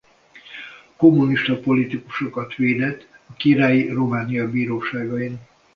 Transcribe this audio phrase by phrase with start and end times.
[0.97, 5.39] Kommunista politikusokat védett a királyi Románia bíróságain.